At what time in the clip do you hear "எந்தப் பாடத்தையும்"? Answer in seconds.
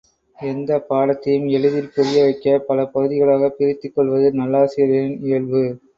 0.37-1.45